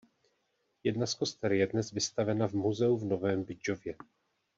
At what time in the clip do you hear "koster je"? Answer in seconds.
1.15-1.67